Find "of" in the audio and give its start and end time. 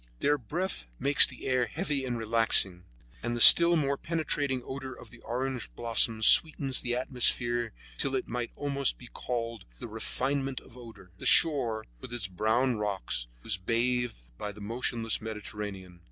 4.95-5.11, 10.59-10.75